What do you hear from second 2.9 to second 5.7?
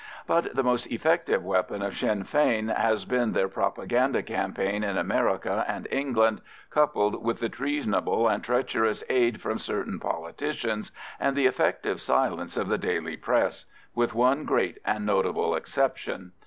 been their propaganda campaign in America